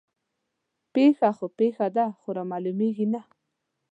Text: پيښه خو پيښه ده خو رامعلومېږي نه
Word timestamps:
پيښه 0.93 1.29
خو 1.37 1.45
پيښه 1.59 1.87
ده 1.95 2.05
خو 2.19 2.29
رامعلومېږي 2.37 3.07
نه 3.13 3.21